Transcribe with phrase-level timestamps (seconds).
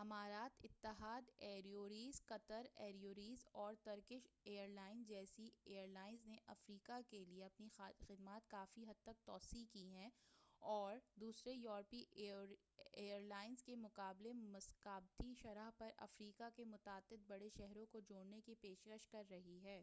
[0.00, 7.68] امارات اتحاد airways Qatar airways اور ترکش ایئر لائنز جیسی ایئرلائنز نے افریقہ کیلئے اپنی
[8.06, 10.08] خدمات کافی حد تک توسیع کی ہے
[10.62, 18.00] اور دوسرے یوروپی ایئرویز کے مقابلے مسابقتی شرح پر افریقہ کے متعدد بڑے شہروں کو
[18.00, 19.82] جوڑنے کی پیشکش کر رہی ہے